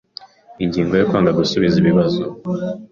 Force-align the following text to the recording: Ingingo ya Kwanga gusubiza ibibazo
Ingingo 0.63 0.93
ya 0.95 1.07
Kwanga 1.09 1.37
gusubiza 1.39 1.75
ibibazo 1.81 2.21